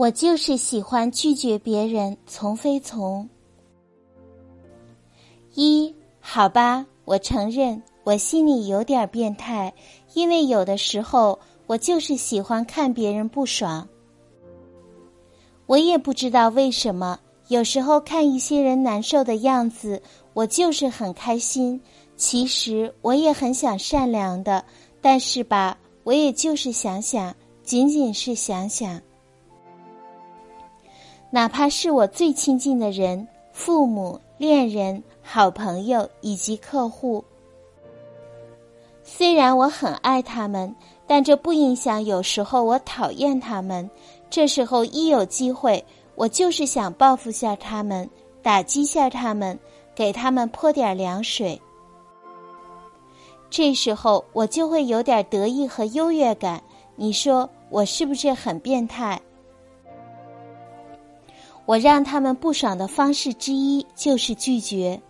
[0.00, 3.28] 我就是喜欢拒绝别人，从非从。
[5.54, 9.70] 一，好吧，我承认我心里有点变态，
[10.14, 13.86] 因为有的时候我就是喜欢看别人不爽。
[15.66, 20.00] 我也不知道为什么，有时候看一些人难受的样子，
[20.32, 21.78] 我就是很开心。
[22.16, 24.64] 其实我也很想善良的，
[25.02, 28.98] 但是吧，我也就是想想，仅仅是想想。
[31.32, 37.24] 哪怕是我最亲近的人，父母、恋人、好朋友以及客户，
[39.04, 40.74] 虽然我很爱他们，
[41.06, 43.88] 但这不影响有时候我讨厌他们。
[44.28, 45.84] 这时候一有机会，
[46.16, 48.08] 我就是想报复下他们，
[48.42, 49.56] 打击下他们，
[49.94, 51.60] 给他们泼点凉水。
[53.48, 56.60] 这时候我就会有点得意和优越感。
[56.96, 59.20] 你说我是不是很变态？
[61.70, 65.00] 我让他们不爽的方式之一就是拒绝。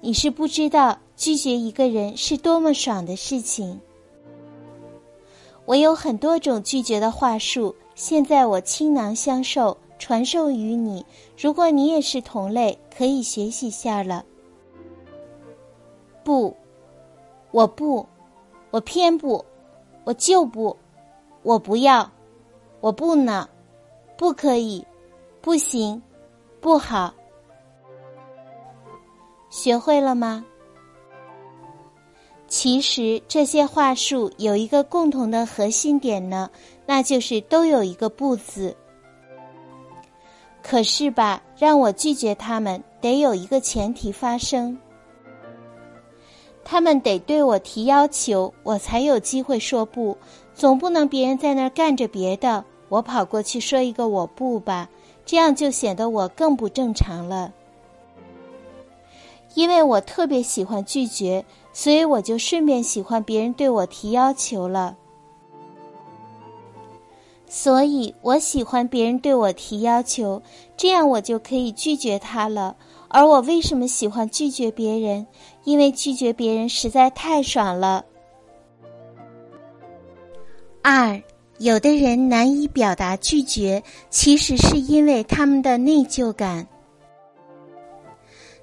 [0.00, 3.80] 你是不知道拒绝一个人是多么爽的事情。
[5.64, 11.04] 我有很多种拒绝的话术，现在我倾囊相授，传授于你。
[11.36, 14.24] 如果你也是同类，可以学习下了。
[16.22, 16.56] 不，
[17.50, 18.06] 我不，
[18.70, 19.44] 我偏不，
[20.04, 20.76] 我就不，
[21.42, 22.08] 我不要，
[22.80, 23.48] 我不呢。
[24.16, 24.84] 不可以，
[25.40, 26.00] 不行，
[26.60, 27.12] 不好，
[29.50, 30.44] 学会了吗？
[32.48, 36.48] 其实这些话术有一个共同的核心点呢，
[36.86, 38.74] 那就是都有一个“不”字。
[40.62, 44.78] 可是吧，让我拒绝他们，得有一个前提发生，
[46.64, 50.16] 他们得对我提要求，我才有机会说不。
[50.54, 52.64] 总不能别人在那儿干着别的。
[52.88, 54.88] 我跑过去说一个我不吧，
[55.24, 57.52] 这样就显得我更不正常了。
[59.54, 64.96] 因为我特别喜欢拒绝，所以我就顺便喜欢别人对我提要求了。
[67.48, 70.42] 所以我喜欢别人对我提要求，
[70.76, 72.76] 这样我就可以拒绝他了。
[73.08, 75.26] 而我为什么喜欢拒绝别人？
[75.64, 78.04] 因为拒绝别人实在太爽了。
[80.82, 81.22] 二。
[81.58, 86.66] 有的人难以表达拒绝，其实是因为他们的内疚感。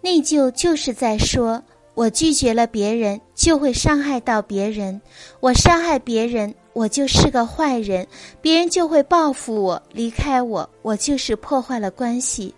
[0.00, 1.60] 内疚就是在说，
[1.94, 5.00] 我拒绝了别人，就会伤害到别人；
[5.40, 8.06] 我伤害别人，我就是个坏人，
[8.40, 12.54] 别人就会报复我，离开我，我就是破坏了关系。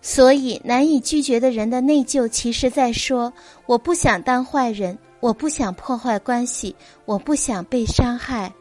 [0.00, 3.32] 所以，难以拒绝的人的内疚，其实在说，
[3.66, 4.96] 我不想当坏人。
[5.24, 6.76] 我不想破坏关系，
[7.06, 8.52] 我不想被伤害。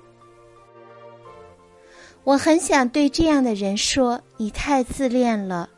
[2.24, 5.70] 我很想对这样的人说：“你太自恋了。”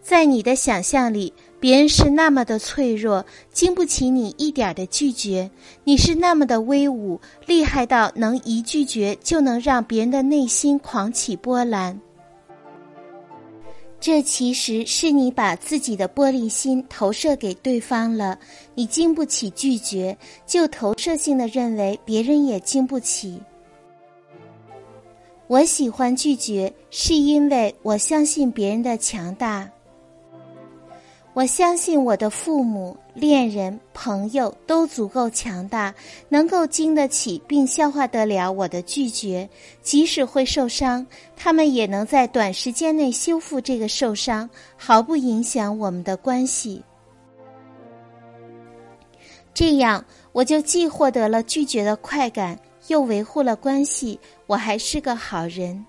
[0.00, 1.30] 在你的想象里，
[1.60, 3.22] 别人是那么的脆弱，
[3.52, 5.50] 经不起你一点的拒绝；
[5.84, 12.00] 你是那么的威武，厉害到能一拒绝就能让别人的内心狂起波澜。
[14.00, 18.38] 这其实是你把自己的玻璃心投射给对方了，
[18.74, 20.16] 你经不起拒绝，
[20.46, 23.40] 就投射性的认为别人也经不起。
[25.48, 29.68] 我喜欢拒绝，是因为我相信别人的强大。
[31.38, 35.94] 我相信我的父母、恋人、朋友都足够强大，
[36.28, 39.48] 能够经得起并消化得了我的拒绝。
[39.80, 41.06] 即使会受伤，
[41.36, 46.82] 他们也能在短时间内修复这个受伤，毫不影响我们的关系。
[49.54, 54.18] 这样，我就既获得了拒绝的快感，又维护了关系。
[54.48, 55.86] 我还是个好人。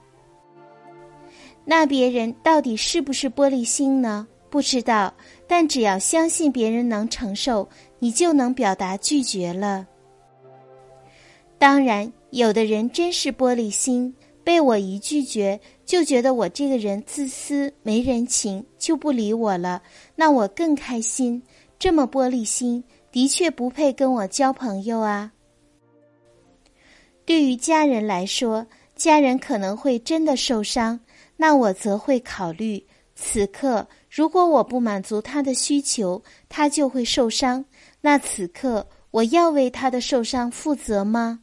[1.66, 4.28] 那别人到底是不是玻璃心呢？
[4.52, 5.14] 不知道，
[5.50, 7.68] 但只要相信别人能承受，
[7.98, 9.88] 你就能表达拒绝了。
[11.58, 14.14] 当然，有的人真是玻璃心，
[14.44, 19.82] 被我一拒绝，就觉得我这个人自私、没人情，就不理我了。
[20.16, 21.42] 那我更开心。
[21.80, 25.32] 这么玻璃心，的确不配跟我交朋友啊。
[27.26, 31.00] 对于家人来说，家人可能会真的受伤，
[31.38, 32.86] 那我则会考虑
[33.22, 33.86] 此刻。
[34.10, 37.64] 如果我不满足他的需求，他就会受伤。
[38.02, 41.42] 那此刻我要为他的受伤负责吗？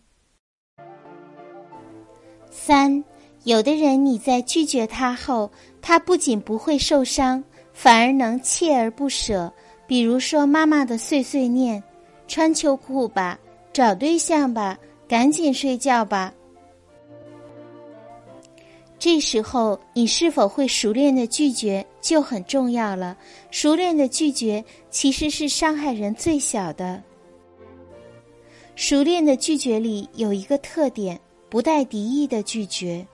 [2.51, 3.05] 三，
[3.45, 5.51] 有的人你在拒绝他后，
[5.81, 7.43] 他不仅不会受伤，
[7.73, 9.53] 反而能锲而不舍。
[9.87, 11.81] 比如说妈妈的碎碎念
[12.27, 13.39] ：“穿秋裤吧，
[13.73, 14.77] 找对象吧，
[15.07, 16.33] 赶紧睡觉吧。”
[19.07, 23.17] 这时候，你是否会熟练的拒绝就很重要了。
[23.53, 27.01] 熟练的拒绝其实是伤害人最小的。
[28.75, 33.07] 熟练的拒绝里有一个特点，不带敌意的拒绝。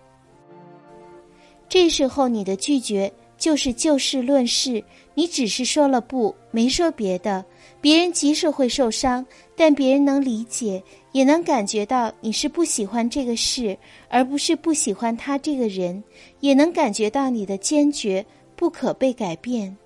[1.69, 7.45] 这时候，你的拒绝就是就事论事，你只是说了不，没说别的。
[7.83, 10.83] 别人即使会受伤，但别人能理解。
[11.13, 13.77] 也能感觉到你是不喜欢这个事，
[14.09, 16.03] 而不是不喜欢他这个人；
[16.41, 18.25] 也能感觉到你的坚决
[18.57, 19.77] 不可被改变。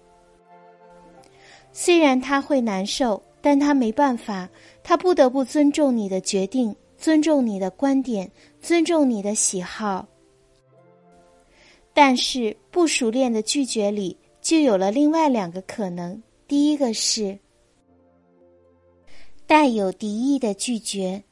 [1.73, 4.49] 虽然他会难受，但他没办法，
[4.83, 8.31] 他不得不尊重你的决定，尊重你的观点，
[8.61, 10.07] 尊重你的喜好。
[11.93, 17.39] 但是不熟练的拒绝里就有了另外两个可能：第一个是。
[19.47, 21.23] 带有敌意的拒绝，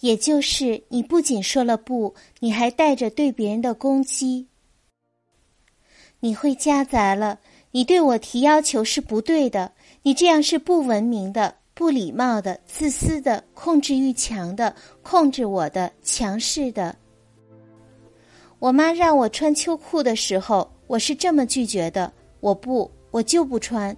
[0.00, 4.46] 也就是你不仅说了不，你还带着对别人的攻击。
[6.20, 7.40] 你会夹杂了，
[7.72, 9.72] 你对我提要求是不对的，
[10.02, 16.96] 你这样是不文明的、不礼貌的、自私的、控制欲强的、控制我的、强势的。
[18.58, 23.94] 我妈让我穿秋裤的时候，我是这么拒绝的：我不，我就不穿。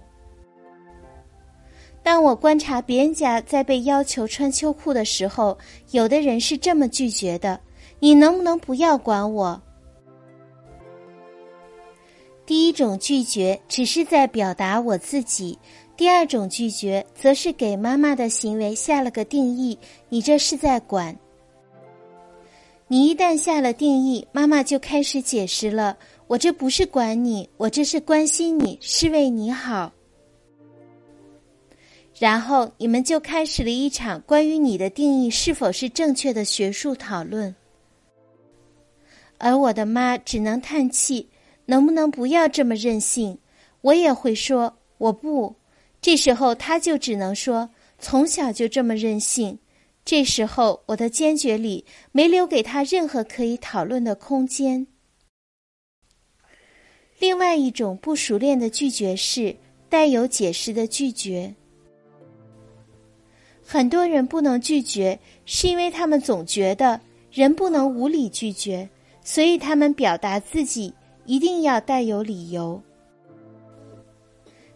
[2.09, 5.55] 当我观察别人家在被要求穿秋裤的时候，
[5.91, 7.59] 有的人是这么拒绝的
[8.01, 9.61] ：“你能不能不要管我？”
[12.47, 15.55] 第一种拒绝只是在表达我自己，
[15.95, 19.77] 第二种拒绝则是给妈妈的行为下了个定义
[20.09, 21.15] ：“你这是在管。”
[22.89, 25.95] 你一旦下了定义，妈妈就开始解释了
[26.25, 29.93] ：“我这不是管你，我这是关心你，是为你好。”
[32.19, 37.55] 然后你们就开始了一场关于你的定义是否是正确的学术讨论，
[39.37, 41.29] 而我的妈只能叹气
[41.65, 43.37] ：“能不能不要这么任性？”
[43.79, 45.55] 我也会说：“我不。”
[46.01, 47.69] 这时候他就只能说
[47.99, 49.57] ：“从小就这么任性。”
[50.03, 54.85] 这时候我的坚决里没留给他任何可以讨论的空间。
[57.19, 59.55] 另外一种不熟练的拒绝是
[59.87, 61.53] 带有解释的拒绝。
[63.71, 66.99] 很多人不能拒绝，是因为他们总觉得
[67.31, 68.89] 人不能无理拒绝，
[69.23, 70.91] 所以他们表达自己
[71.27, 72.81] 一定要带有理由。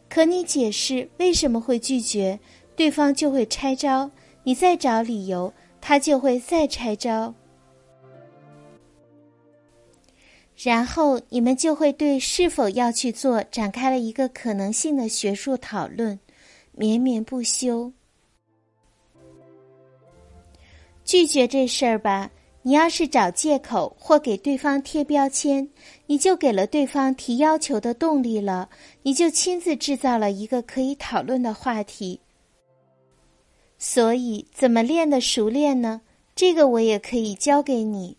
[0.08, 2.40] 可你解释为什么会拒绝，
[2.76, 4.08] 对方就会拆招；
[4.44, 5.52] 你再找理由，
[5.82, 7.34] 他就会再拆招。
[10.56, 16.20] 然后你们就会对是否要去做展开了一个可能性的学术讨论，
[16.74, 17.92] 绵绵不休。
[21.06, 25.68] 拒绝这事儿吧，你要是找借口或给对方贴标签，
[26.06, 28.70] 你就给了对方提要求的动力了，
[29.02, 32.20] 你就亲自制造了一个可以讨论的话题。
[33.78, 36.02] 所以，怎么练的熟练呢？
[36.36, 38.18] 这个我也可以教给你。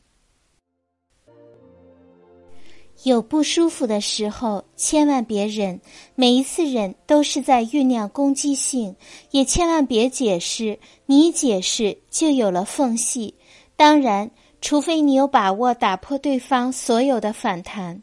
[3.03, 5.79] 有不舒服的时候，千万别忍。
[6.15, 8.95] 每一次忍都是在酝酿攻击性，
[9.31, 10.79] 也千万别解释。
[11.05, 13.35] 你解释就有了缝隙。
[13.77, 14.31] 当然，
[14.63, 18.01] 除非你有把握打破对方所有的反弹。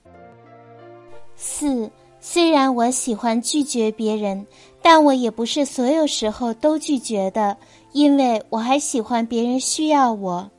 [1.36, 4.46] 四，虽然我喜欢拒绝别人，
[4.84, 7.58] 但我也不是所有时候都拒绝的，
[7.94, 10.52] 因为我还喜欢别人需要我。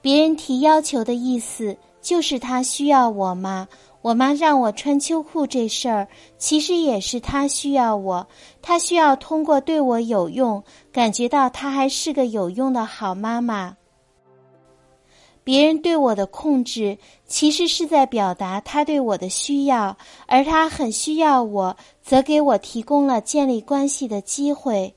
[0.00, 1.76] 别人提要求的意思。
[2.04, 3.66] 就是他需要我吗？
[4.02, 6.06] 我妈让我穿秋裤这事儿，
[6.36, 8.28] 其实也是他需要我。
[8.60, 13.74] 他需要通过对我有用，感觉到他还是个有用的好妈妈。
[15.42, 19.96] 别人对我的控制，其实是在表达他对我的需要，
[20.26, 24.94] 而他很需要我，则给我提供了建立关系的机会。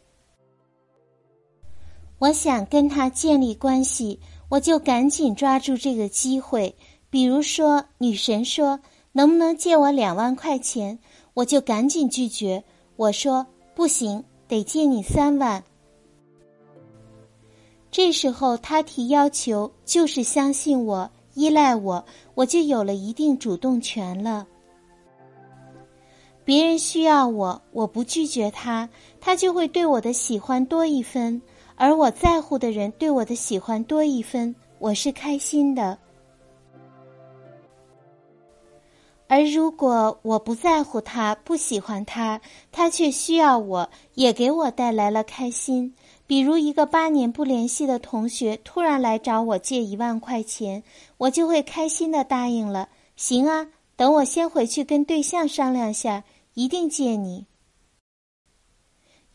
[2.20, 6.76] 我想跟他建立关系，我就赶紧抓住这个机会。
[7.10, 8.80] 比如说，女神说
[9.14, 11.00] ：“能不能借我两万块钱？”
[11.34, 12.64] 我就赶紧拒绝。
[12.96, 13.46] 我说
[13.76, 15.64] ：“不行，得借你三万。”
[17.90, 22.04] 这时候他提要求，就是相信我、依赖我，
[22.36, 24.46] 我就有了一定主动权了。
[26.44, 28.90] 别人需要我，我不拒绝他，
[29.22, 31.40] 他就会对我的喜欢多一分；
[31.76, 35.98] 而我在乎的人对我的喜欢多一分，我是开心的。
[39.28, 42.40] 而如果我不在乎他，不喜欢他，
[42.72, 45.94] 他却需要我，也给我带来了开心，
[46.26, 50.82] 比如一个八年不联系的同学突然来找我借一万块钱，
[51.18, 52.88] 我就会开心的答应了。
[53.18, 53.68] 行啊，
[53.98, 57.46] 等我先回去跟对象商量下，一定借你。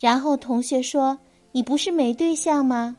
[0.00, 1.18] 然后同学说
[1.52, 2.96] ：“你不是没对象吗？”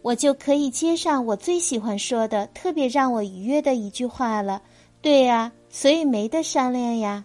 [0.00, 4.62] 我就可以接上我最喜欢说的、特别让我愉悦的一句话了。
[5.02, 7.24] 对呀，所以没得商量呀。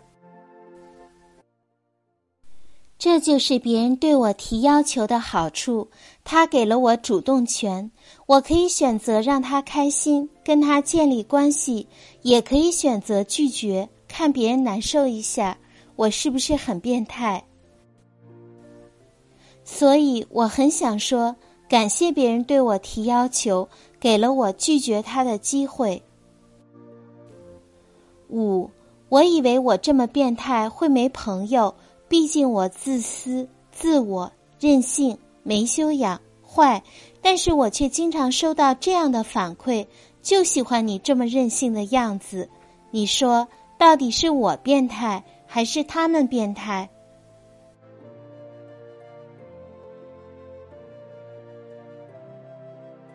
[2.98, 5.88] 这就是别人对我提要求的好处，
[6.24, 7.92] 他给了我主动权，
[8.26, 11.88] 我可以选择让他开心，跟他建立关系，
[12.24, 15.56] 也可以选择拒绝，看别人难受一下。
[15.96, 17.44] 我是不是很变态？
[19.64, 21.36] 所以我很想说，
[21.70, 23.70] 感谢别人对我提要求，
[24.00, 26.02] 给了我拒绝他的机会。
[28.30, 28.70] 五，
[29.10, 31.74] 我以为我这么变态会没朋友。
[32.10, 36.82] 毕竟我自私、自我、任性、没修养、坏，
[37.22, 39.86] 但是我却经常收到这样的反馈，
[40.22, 42.50] 就喜欢你这么任性的样子。
[42.92, 43.46] 你说，
[43.78, 46.90] 到底是我变态，还是他们变态？